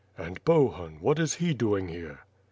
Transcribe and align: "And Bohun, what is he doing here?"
"And 0.17 0.43
Bohun, 0.43 0.97
what 0.99 1.19
is 1.19 1.35
he 1.35 1.53
doing 1.53 1.87
here?" 1.87 2.21